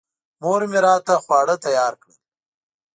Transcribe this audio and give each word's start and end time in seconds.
مور 0.41 0.61
مې 0.71 0.79
راته 0.87 1.13
خواړه 1.23 1.55
تیار 1.65 1.93
کړل. 2.01 2.15